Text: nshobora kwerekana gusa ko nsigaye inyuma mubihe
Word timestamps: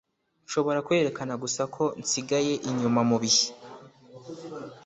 nshobora 0.45 0.83
kwerekana 0.87 1.33
gusa 1.43 1.61
ko 1.75 1.83
nsigaye 2.01 2.53
inyuma 2.69 3.01
mubihe 3.09 3.47